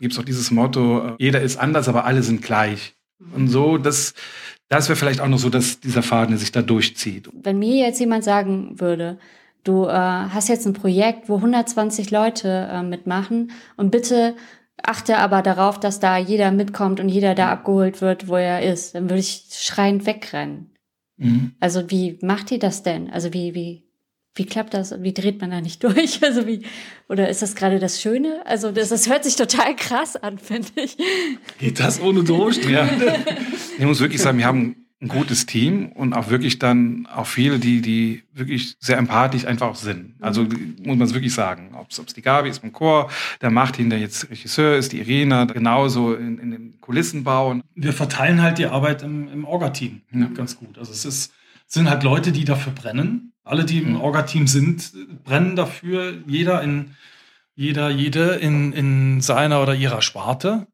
[0.00, 2.94] Gibt es auch dieses Motto, jeder ist anders, aber alle sind gleich.
[3.34, 4.14] Und so, das,
[4.68, 7.28] das wäre vielleicht auch noch so, dass dieser Faden der sich da durchzieht.
[7.32, 9.18] Wenn mir jetzt jemand sagen würde,
[9.68, 14.34] du äh, hast jetzt ein Projekt, wo 120 Leute äh, mitmachen und bitte
[14.82, 18.94] achte aber darauf, dass da jeder mitkommt und jeder da abgeholt wird, wo er ist,
[18.94, 20.70] dann würde ich schreiend wegrennen.
[21.16, 21.52] Mhm.
[21.60, 23.10] Also wie macht ihr das denn?
[23.10, 23.88] Also wie, wie
[24.38, 24.94] wie klappt das?
[25.02, 26.22] Wie dreht man da nicht durch?
[26.22, 26.62] Also wie,
[27.08, 28.40] oder ist das gerade das Schöne?
[28.46, 30.96] Also das, das hört sich total krass an, finde ich.
[31.58, 32.88] Geht das ohne Durchdrehen?
[33.04, 33.14] Ja.
[33.78, 37.58] Ich muss wirklich sagen, wir haben ein gutes Team und auch wirklich dann auch viele,
[37.60, 40.16] die, die wirklich sehr empathisch einfach auch sind.
[40.20, 41.70] Also muss man es wirklich sagen.
[41.74, 43.08] Ob es die Gabi ist vom Chor,
[43.40, 47.60] der Martin, der jetzt Regisseur ist, die Irina, genauso in, in den Kulissenbau.
[47.76, 50.26] Wir verteilen halt die Arbeit im, im Orga-Team ja.
[50.34, 50.78] ganz gut.
[50.78, 51.32] Also es ist,
[51.66, 54.00] sind halt Leute, die dafür brennen alle, die im mhm.
[54.00, 54.92] Orga-Team sind,
[55.24, 56.18] brennen dafür.
[56.26, 56.94] Jeder in,
[57.54, 60.66] jeder, jede in, in seiner oder ihrer Sparte.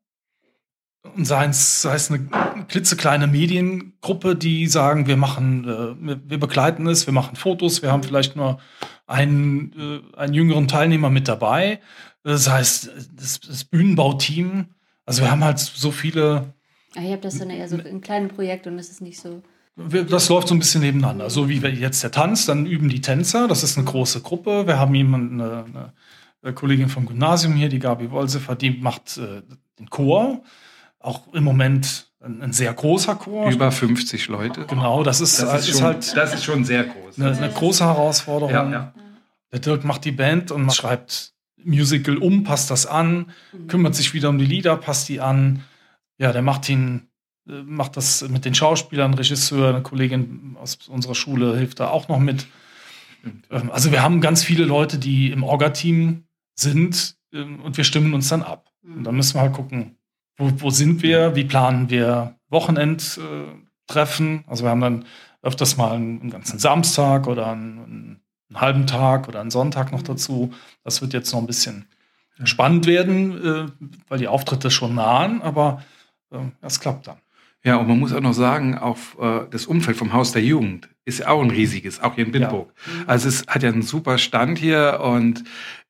[1.02, 2.28] Und sei es, sei es eine
[2.68, 8.02] klitzekleine Mediengruppe, die sagen, wir machen, äh, wir begleiten es, wir machen Fotos, wir haben
[8.02, 8.58] vielleicht nur
[9.06, 9.72] einen,
[10.14, 11.80] äh, einen jüngeren Teilnehmer mit dabei.
[12.22, 14.66] Das heißt, das, das Bühnenbauteam,
[15.06, 16.54] also wir haben halt so viele.
[16.96, 19.42] Ah, ich habe das dann eher so ein kleines Projekt und es ist nicht so
[19.76, 21.30] das läuft so ein bisschen nebeneinander.
[21.30, 23.48] So wie jetzt der Tanz, dann üben die Tänzer.
[23.48, 24.66] Das ist eine große Gruppe.
[24.66, 25.92] Wir haben jemanden, eine,
[26.42, 29.42] eine Kollegin vom Gymnasium hier, die Gabi Wolsefer, die macht äh,
[29.78, 30.42] den Chor.
[31.00, 33.50] Auch im Moment ein, ein, sehr großer Chor.
[33.50, 34.66] Über 50 Leute.
[34.66, 36.16] Genau, das ist, das ist, ist schon, halt.
[36.16, 37.18] Das ist schon sehr groß.
[37.18, 38.54] Eine, eine große Herausforderung.
[38.54, 38.94] Ja, ja.
[39.52, 43.30] Der Dirk macht die Band und schreibt Musical um, passt das an,
[43.68, 45.64] kümmert sich wieder um die Lieder, passt die an.
[46.18, 47.08] Ja, der Martin
[47.48, 52.08] äh, macht das mit den Schauspielern, Regisseur, eine Kollegin aus unserer Schule hilft da auch
[52.08, 52.46] noch mit.
[53.50, 58.14] Ähm, also wir haben ganz viele Leute, die im Orga-Team sind ähm, und wir stimmen
[58.14, 58.70] uns dann ab.
[58.82, 59.93] Und dann müssen wir halt gucken,
[60.36, 64.38] wo, wo sind wir, wie planen wir Wochenendtreffen.
[64.38, 65.04] Äh, also wir haben dann
[65.42, 68.20] öfters mal einen, einen ganzen Samstag oder einen, einen,
[68.60, 70.52] halben Tag oder einen Sonntag noch dazu.
[70.84, 71.86] Das wird jetzt noch ein bisschen
[72.44, 73.66] spannend werden, äh,
[74.08, 75.82] weil die Auftritte schon nahen, aber
[76.60, 77.18] das klappt dann.
[77.64, 80.90] Ja, und man muss auch noch sagen, auf äh, das Umfeld vom Haus der Jugend
[81.06, 82.72] ist ja auch ein riesiges, auch hier in Bindburg.
[82.86, 83.04] Ja.
[83.06, 85.44] Also es hat ja einen super Stand hier und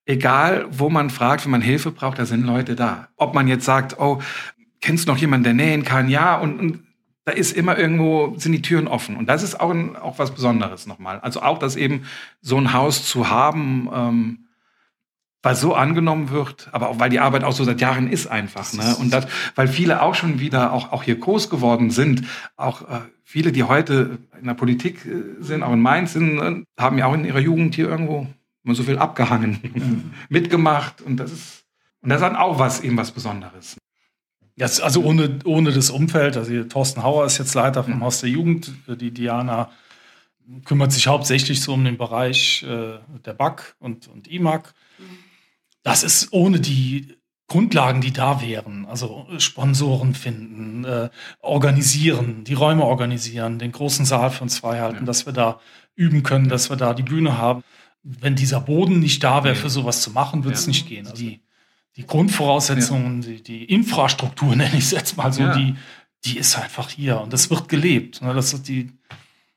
[0.07, 3.09] egal, wo man fragt, wenn man Hilfe braucht, da sind Leute da.
[3.17, 4.21] Ob man jetzt sagt, oh,
[4.81, 6.09] kennst du noch jemanden, der nähen kann?
[6.09, 6.85] Ja, und, und
[7.25, 9.17] da ist immer irgendwo, sind die Türen offen.
[9.17, 11.21] Und das ist auch, ein, auch was Besonderes nochmal.
[11.21, 12.05] Also auch, dass eben
[12.43, 14.39] so ein Haus zu haben, ähm,
[15.43, 18.73] weil so angenommen wird, aber auch weil die Arbeit auch so seit Jahren ist einfach.
[18.73, 18.97] Ne?
[18.99, 22.25] Und das, weil viele auch schon wieder auch, auch hier groß geworden sind,
[22.57, 26.65] auch äh, viele, die heute in der Politik äh, sind, auch in Mainz sind, äh,
[26.81, 28.27] haben ja auch in ihrer Jugend hier irgendwo
[28.65, 30.15] immer so viel abgehangen, mhm.
[30.29, 31.03] mitgemacht.
[31.03, 31.65] Und das ist,
[32.01, 33.77] und das ist dann auch was, eben was Besonderes.
[34.57, 38.01] Jetzt, also ohne, ohne das Umfeld, also Thorsten Hauer ist jetzt Leiter vom.
[38.01, 39.71] Haus der Jugend, die Diana
[40.65, 44.75] kümmert sich hauptsächlich so um den Bereich äh, der BAC und, und IMAC.
[45.83, 52.85] Das ist ohne die Grundlagen, die da wären, also Sponsoren finden, äh, organisieren, die Räume
[52.85, 55.05] organisieren, den großen Saal für uns frei halten, ja.
[55.05, 55.61] dass wir da
[55.95, 57.63] üben können, dass wir da die Bühne haben.
[58.05, 60.69] Wenn dieser Boden nicht da wäre, für sowas zu machen, würde es ja.
[60.69, 61.07] nicht gehen.
[61.07, 61.41] Also die,
[61.97, 63.29] die Grundvoraussetzungen, ja.
[63.29, 65.75] die, die, Infrastruktur, nenne ich es jetzt mal so, die,
[66.25, 68.23] die ist einfach hier und das wird gelebt.
[68.23, 68.35] Ne?
[68.35, 68.93] Das ist die.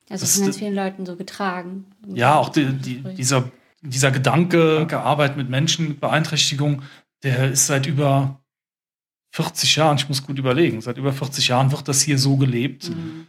[0.09, 1.85] Also das von ganz vielen Leuten so getragen.
[2.13, 6.81] Ja, auch die, die, dieser dieser Gedanke, Arbeit mit Menschen mit Beeinträchtigung,
[7.23, 8.41] der ist seit über
[9.31, 12.89] 40 Jahren, ich muss gut überlegen, seit über 40 Jahren wird das hier so gelebt.
[12.89, 13.27] Mhm.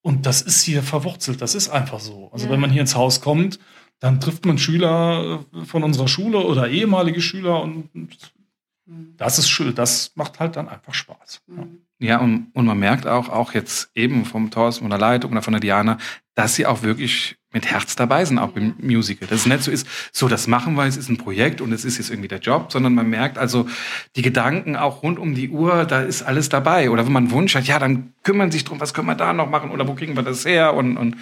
[0.00, 2.30] Und das ist hier verwurzelt, das ist einfach so.
[2.32, 2.52] Also ja.
[2.52, 3.58] wenn man hier ins Haus kommt,
[4.02, 9.14] dann trifft man Schüler äh, von unserer Schule oder ehemalige Schüler und mhm.
[9.16, 11.40] das ist schön, das macht halt dann einfach Spaß.
[11.46, 11.64] Ja.
[11.64, 11.78] Mhm.
[12.02, 15.40] Ja, und, und man merkt auch, auch jetzt eben vom Thorsten, von der Leitung oder
[15.40, 15.98] von der Diana,
[16.34, 19.28] dass sie auch wirklich mit Herz dabei sind, auch im Musical.
[19.28, 21.84] Dass es nicht so ist, so das machen wir, es ist ein Projekt und es
[21.84, 23.68] ist jetzt irgendwie der Job, sondern man merkt also
[24.16, 26.90] die Gedanken auch rund um die Uhr, da ist alles dabei.
[26.90, 29.32] Oder wenn man einen Wunsch hat, ja, dann kümmern sich drum, was können wir da
[29.32, 30.74] noch machen oder wo kriegen wir das her?
[30.74, 31.16] Und, und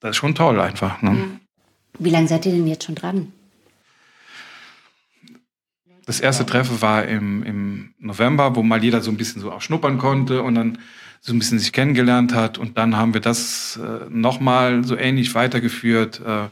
[0.00, 1.02] das ist schon toll einfach.
[1.02, 1.38] Ne?
[1.98, 3.32] Wie lange seid ihr denn jetzt schon dran?
[6.06, 9.62] Das erste Treffen war im, im November, wo mal jeder so ein bisschen so auch
[9.62, 10.78] schnuppern konnte und dann
[11.20, 12.58] so ein bisschen sich kennengelernt hat.
[12.58, 16.48] Und dann haben wir das äh, nochmal so ähnlich weitergeführt äh,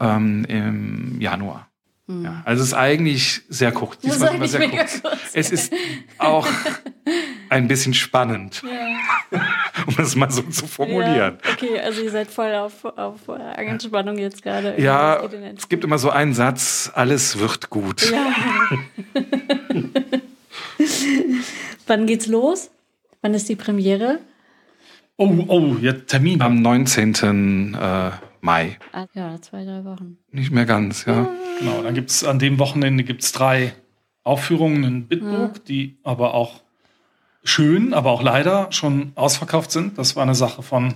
[0.00, 1.68] ähm, im Januar.
[2.08, 2.24] Hm.
[2.24, 3.98] Ja, also es ist eigentlich sehr kurz.
[4.00, 5.02] Diesmal ist sehr kurz.
[5.02, 5.18] kurz.
[5.32, 5.72] Es ist
[6.18, 6.48] auch
[7.48, 8.62] ein bisschen spannend,
[9.30, 9.40] ja.
[9.86, 11.38] um es mal so zu formulieren.
[11.44, 14.80] Ja, okay, also ihr seid voll auf, auf Anspannung jetzt gerade.
[14.80, 15.22] Ja,
[15.56, 18.10] es gibt immer so einen Satz, alles wird gut.
[18.10, 18.32] Ja.
[21.86, 22.70] Wann geht's los?
[23.22, 24.20] Wann ist die Premiere?
[25.16, 26.42] Oh, oh, jetzt Termin.
[26.42, 27.74] Am 19.
[27.74, 28.10] Äh,
[28.40, 28.78] Mai.
[28.92, 30.18] Ah, ja, zwei, drei Wochen.
[30.30, 31.28] Nicht mehr ganz, ja.
[31.58, 33.72] Genau, dann gibt es an dem Wochenende gibt's drei
[34.22, 35.62] Aufführungen in Bitburg, ja.
[35.66, 36.60] die aber auch
[37.46, 39.98] schön, aber auch leider schon ausverkauft sind.
[39.98, 40.94] Das war eine Sache von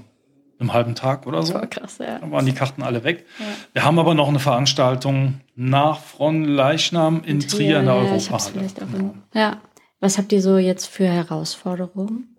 [0.59, 1.55] einem halben Tag oder so.
[1.71, 2.19] krass, ja.
[2.19, 3.25] Da waren die Karten alle weg.
[3.39, 3.47] Ja.
[3.73, 8.01] Wir haben aber noch eine Veranstaltung nach Fronleichnam in, in Trier, Trier in der ja,
[8.01, 8.67] Europahalle.
[8.79, 9.15] Genau.
[9.33, 9.61] Ja.
[10.01, 12.37] Was habt ihr so jetzt für Herausforderungen?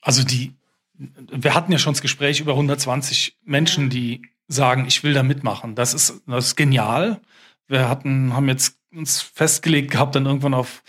[0.00, 0.54] Also die,
[0.94, 5.74] wir hatten ja schon das Gespräch über 120 Menschen, die sagen, ich will da mitmachen.
[5.74, 7.20] Das ist, das ist genial.
[7.68, 10.82] Wir hatten, haben jetzt uns festgelegt gehabt, dann irgendwann auf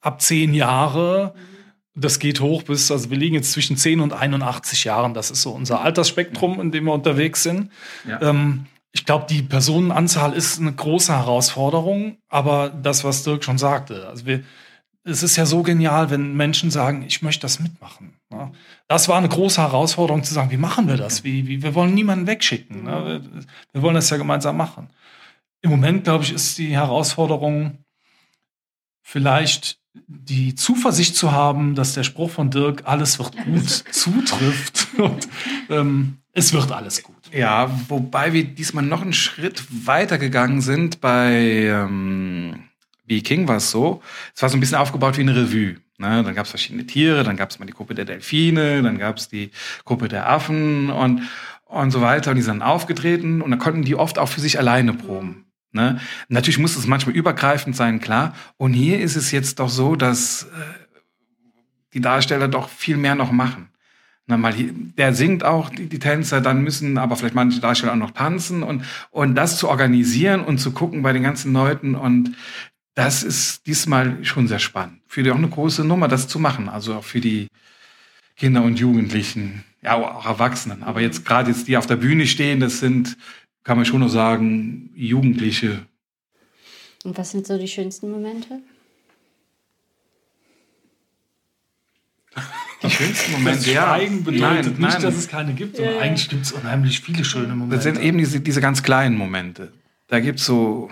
[0.00, 1.34] ab zehn Jahre.
[1.94, 5.14] Das geht hoch bis, also wir liegen jetzt zwischen 10 und 81 Jahren.
[5.14, 7.70] Das ist so unser Altersspektrum, in dem wir unterwegs sind.
[8.06, 8.22] Ja.
[8.22, 14.08] Ähm, ich glaube, die Personenanzahl ist eine große Herausforderung, aber das, was Dirk schon sagte,
[14.08, 14.44] also wir,
[15.04, 18.14] es ist ja so genial, wenn Menschen sagen, ich möchte das mitmachen.
[18.30, 18.52] Ne?
[18.88, 21.24] Das war eine große Herausforderung zu sagen, wie machen wir das?
[21.24, 22.84] Wie, wie, wir wollen niemanden wegschicken.
[22.84, 23.22] Ne?
[23.72, 24.90] Wir wollen das ja gemeinsam machen.
[25.62, 27.78] Im Moment, glaube ich, ist die Herausforderung
[29.02, 35.28] vielleicht die Zuversicht zu haben, dass der Spruch von Dirk, alles wird gut, zutrifft und
[35.70, 37.16] ähm, es wird alles gut.
[37.32, 41.00] Ja, wobei wir diesmal noch einen Schritt weiter gegangen sind.
[41.00, 42.64] Bei ähm,
[43.06, 43.20] B.
[43.22, 44.02] King war es so,
[44.34, 45.76] es war so ein bisschen aufgebaut wie eine Revue.
[45.98, 46.22] Ne?
[46.22, 49.16] Dann gab es verschiedene Tiere, dann gab es mal die Gruppe der Delfine, dann gab
[49.16, 49.50] es die
[49.84, 51.22] Gruppe der Affen und,
[51.64, 52.30] und so weiter.
[52.30, 55.47] Und die sind aufgetreten und dann konnten die oft auch für sich alleine proben.
[55.72, 56.00] Ne?
[56.28, 58.34] Natürlich muss es manchmal übergreifend sein, klar.
[58.56, 60.46] Und hier ist es jetzt doch so, dass äh,
[61.94, 63.68] die Darsteller doch viel mehr noch machen.
[64.26, 67.92] Na, mal hier, der singt auch die, die Tänzer, dann müssen aber vielleicht manche Darsteller
[67.92, 71.94] auch noch tanzen und, und das zu organisieren und zu gucken bei den ganzen Leuten
[71.94, 72.34] und
[72.94, 75.00] das ist diesmal schon sehr spannend.
[75.06, 76.68] Für die auch eine große Nummer, das zu machen.
[76.68, 77.46] Also auch für die
[78.36, 80.82] Kinder und Jugendlichen, ja, auch Erwachsenen.
[80.82, 83.16] Aber jetzt gerade jetzt, die auf der Bühne stehen, das sind,
[83.64, 85.86] kann man schon noch sagen, Jugendliche.
[87.04, 88.60] Und was sind so die schönsten Momente?
[92.82, 93.70] Die schönsten Momente.
[93.70, 95.02] Ja, Schweigen bedeutet nein, nicht, nein.
[95.02, 96.00] dass es keine gibt, sondern ja.
[96.00, 97.74] eigentlich gibt es unheimlich viele schöne Momente.
[97.74, 99.72] Das sind eben diese, diese ganz kleinen Momente.
[100.06, 100.88] Da gibt es so.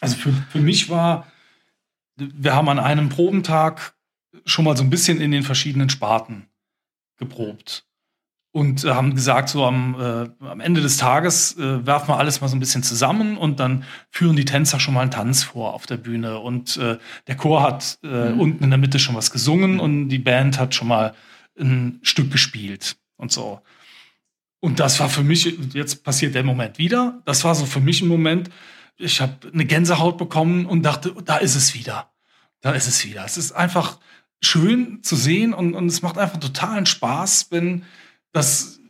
[0.00, 1.30] Also für, für mich war,
[2.16, 3.94] wir haben an einem Probentag
[4.44, 6.48] schon mal so ein bisschen in den verschiedenen Sparten
[7.16, 7.86] geprobt
[8.52, 12.40] und äh, haben gesagt, so am, äh, am Ende des Tages äh, werfen wir alles
[12.40, 15.74] mal so ein bisschen zusammen und dann führen die Tänzer schon mal einen Tanz vor
[15.74, 18.40] auf der Bühne und äh, der Chor hat äh, mhm.
[18.40, 21.14] unten in der Mitte schon was gesungen und die Band hat schon mal
[21.58, 23.60] ein Stück gespielt und so.
[24.60, 28.00] Und das war für mich, jetzt passiert der Moment wieder, das war so für mich
[28.00, 28.48] ein Moment,
[28.96, 32.12] ich habe eine Gänsehaut bekommen und dachte, da ist es wieder.
[32.60, 33.24] Da ist es wieder.
[33.24, 33.98] Es ist einfach
[34.40, 37.84] schön zu sehen und, und es macht einfach totalen Spaß, wenn
[38.32, 38.80] dass,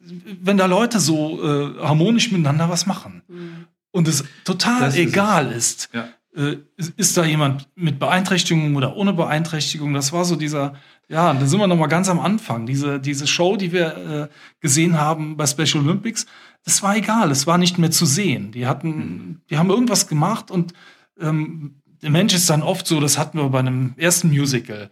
[0.41, 3.67] wenn da Leute so äh, harmonisch miteinander was machen mhm.
[3.91, 6.09] und es total das egal ist, ist ja.
[6.37, 6.59] äh,
[6.97, 10.75] ist, da jemand mit Beeinträchtigung oder ohne Beeinträchtigung, das war so dieser,
[11.09, 14.29] ja, da sind wir noch mal ganz am Anfang, diese, diese Show, die wir äh,
[14.61, 16.27] gesehen haben bei Special Olympics,
[16.65, 18.53] das war egal, es war nicht mehr zu sehen.
[18.53, 19.41] Die hatten, mhm.
[19.51, 20.73] die haben irgendwas gemacht und
[21.21, 24.91] ähm, der Mensch ist dann oft so, das hatten wir bei einem ersten Musical,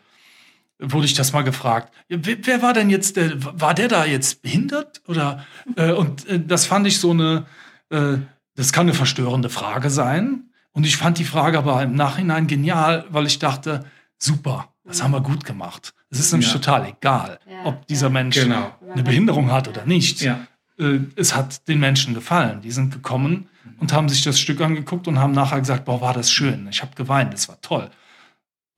[0.81, 1.93] wurde ich das mal gefragt.
[2.09, 5.03] Wer, wer, war denn jetzt, der, war der da jetzt behindert?
[5.07, 5.45] Oder
[5.77, 7.47] äh, und äh, das fand ich so eine,
[7.90, 8.19] äh,
[8.57, 10.51] das kann eine verstörende Frage sein.
[10.73, 13.85] Und ich fand die Frage aber im Nachhinein genial, weil ich dachte,
[14.19, 15.95] super, das haben wir gut gemacht.
[16.11, 16.59] Es ist nämlich ja.
[16.59, 17.64] total egal, ja.
[17.64, 18.73] ob dieser Mensch genau.
[18.93, 20.21] eine Behinderung hat oder nicht.
[20.21, 20.47] Ja.
[20.79, 22.61] Äh, es hat den Menschen gefallen.
[22.62, 26.14] Die sind gekommen und haben sich das Stück angeguckt und haben nachher gesagt, boah, war
[26.14, 26.69] das schön.
[26.71, 27.90] Ich habe geweint, das war toll.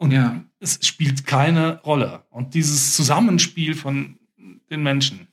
[0.03, 0.43] Und ja.
[0.59, 2.25] es spielt keine Rolle.
[2.31, 4.19] Und dieses Zusammenspiel von
[4.69, 5.29] den Menschen,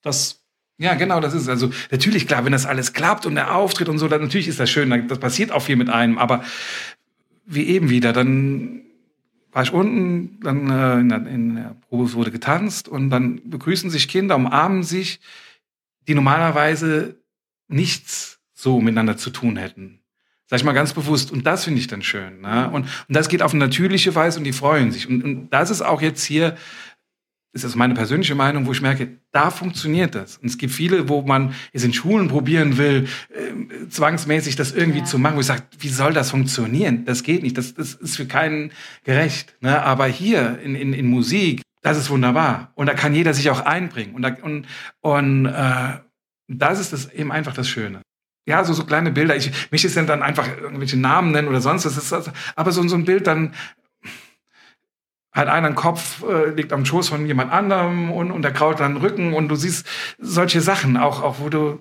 [0.00, 0.40] das
[0.78, 3.98] ja, genau, das ist also natürlich klar, wenn das alles klappt und der Auftritt und
[3.98, 6.42] so, dann natürlich ist das schön, das passiert auch viel mit einem, aber
[7.44, 8.80] wie eben wieder, dann
[9.52, 13.90] war ich unten, dann äh, in, der, in der Probe wurde getanzt und dann begrüßen
[13.90, 15.20] sich Kinder, umarmen sich,
[16.08, 17.20] die normalerweise
[17.68, 20.00] nichts so miteinander zu tun hätten.
[20.46, 21.32] Sag ich mal ganz bewusst.
[21.32, 22.40] Und das finde ich dann schön.
[22.42, 22.68] Ne?
[22.70, 25.08] Und, und das geht auf eine natürliche Weise und die freuen sich.
[25.08, 26.56] Und, und das ist auch jetzt hier,
[27.54, 30.36] ist das meine persönliche Meinung, wo ich merke, da funktioniert das.
[30.36, 34.98] Und es gibt viele, wo man es in Schulen probieren will, äh, zwangsmäßig das irgendwie
[34.98, 35.04] ja.
[35.04, 37.04] zu machen, wo ich sage, wie soll das funktionieren?
[37.04, 37.56] Das geht nicht.
[37.56, 38.72] Das, das ist für keinen
[39.04, 39.56] gerecht.
[39.60, 39.82] Ne?
[39.82, 42.72] Aber hier in, in, in Musik, das ist wunderbar.
[42.74, 44.14] Und da kann jeder sich auch einbringen.
[44.14, 44.66] Und, da, und,
[45.00, 45.98] und äh,
[46.48, 48.02] das ist das eben einfach das Schöne.
[48.46, 49.36] Ja, so, so kleine Bilder.
[49.36, 51.96] Ich, mich ist dann einfach irgendwelche Namen nennen oder sonst was.
[51.96, 53.54] Ist, aber so, so ein Bild dann
[55.32, 58.78] hat einer einen Kopf, äh, liegt am Schoß von jemand anderem und, und der kraut
[58.78, 59.86] dann den Rücken und du siehst
[60.18, 61.80] solche Sachen, auch, auch wo du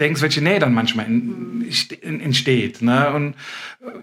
[0.00, 1.64] denkst, welche Nähe dann manchmal in,
[2.00, 2.82] in, entsteht.
[2.82, 3.12] Ne?
[3.12, 3.34] Und
[3.80, 4.00] äh,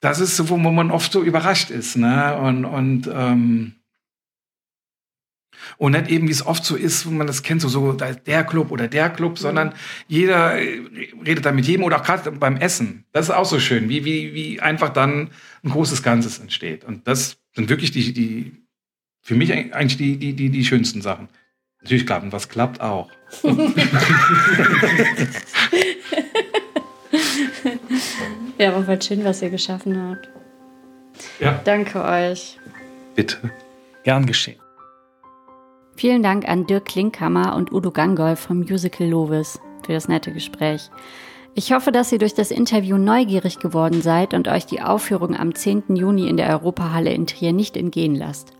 [0.00, 1.96] das ist so, wo man oft so überrascht ist.
[1.96, 2.36] Ne?
[2.38, 3.74] Und, und ähm,
[5.78, 8.44] und nicht eben, wie es oft so ist, wo man das kennt, so, so der
[8.44, 9.36] Club oder der Club, mhm.
[9.36, 9.74] sondern
[10.08, 10.80] jeder äh,
[11.24, 13.04] redet da mit jedem oder auch gerade beim Essen.
[13.12, 15.30] Das ist auch so schön, wie, wie, wie einfach dann
[15.64, 16.84] ein großes Ganzes entsteht.
[16.84, 18.52] Und das sind wirklich die, die
[19.22, 21.28] für mich eigentlich die, die, die, die schönsten Sachen.
[21.82, 23.10] Natürlich klappt und was klappt auch.
[28.58, 30.28] ja, aber war schön, was ihr geschaffen habt.
[31.40, 31.60] Ja.
[31.64, 32.58] Danke euch.
[33.14, 33.50] Bitte.
[34.04, 34.60] Gern geschehen.
[35.96, 40.90] Vielen Dank an Dirk Klinkhammer und Udo Gangol vom Musical Lovis für das nette Gespräch.
[41.54, 45.54] Ich hoffe, dass ihr durch das Interview neugierig geworden seid und euch die Aufführung am
[45.54, 45.96] 10.
[45.96, 48.52] Juni in der Europahalle in Trier nicht entgehen lasst.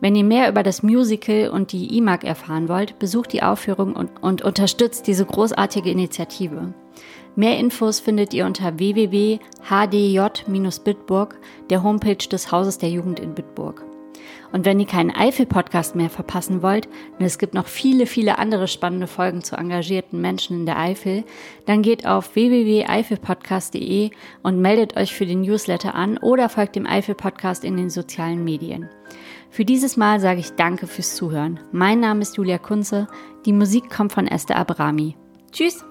[0.00, 4.10] Wenn ihr mehr über das Musical und die IMAG erfahren wollt, besucht die Aufführung und,
[4.20, 6.74] und unterstützt diese großartige Initiative.
[7.36, 11.38] Mehr Infos findet ihr unter www.hdj-bitburg,
[11.70, 13.84] der Homepage des Hauses der Jugend in Bitburg.
[14.52, 18.68] Und wenn ihr keinen Eifel-Podcast mehr verpassen wollt, und es gibt noch viele, viele andere
[18.68, 21.24] spannende Folgen zu engagierten Menschen in der Eifel,
[21.66, 24.10] dann geht auf www.eifelpodcast.de
[24.42, 28.88] und meldet euch für den Newsletter an oder folgt dem Eifel-Podcast in den sozialen Medien.
[29.50, 31.60] Für dieses Mal sage ich Danke fürs Zuhören.
[31.72, 33.08] Mein Name ist Julia Kunze.
[33.46, 35.16] Die Musik kommt von Esther Abrami.
[35.50, 35.84] Tschüss!